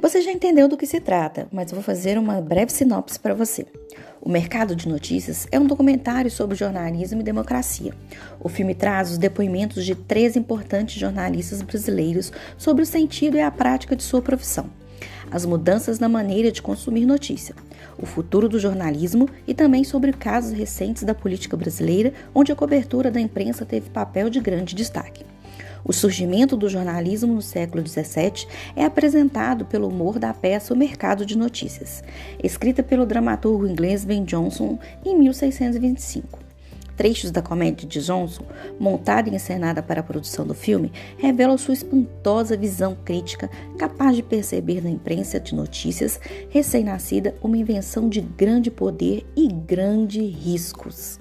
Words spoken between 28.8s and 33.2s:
apresentado pelo humor da peça O Mercado de Notícias, escrita pelo